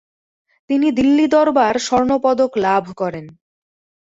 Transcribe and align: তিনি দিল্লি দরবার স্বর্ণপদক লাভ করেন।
তিনি 0.69 0.87
দিল্লি 0.91 1.25
দরবার 1.27 1.73
স্বর্ণপদক 1.79 2.51
লাভ 2.57 2.83
করেন। 2.97 3.25